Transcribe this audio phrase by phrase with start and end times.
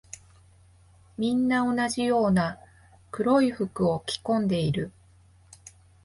[1.19, 2.57] みんな同じような
[3.11, 4.91] 黒い服を着込んでいる。